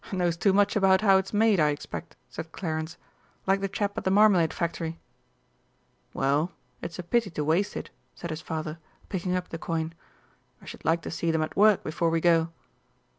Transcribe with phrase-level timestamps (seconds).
[0.11, 2.97] "Knows too much about how it's made, I expect," said Clarence.
[3.45, 4.97] "Like the chap at the Marmalade factory."
[6.11, 8.79] "Well, it's a pity to waste it," said his father,
[9.09, 9.93] picking up the coin.
[10.59, 12.49] "I should like to see them at work before we go."